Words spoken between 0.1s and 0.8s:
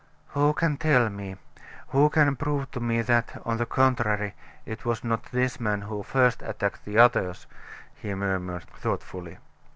"Who can